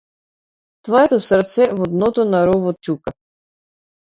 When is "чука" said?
2.89-3.15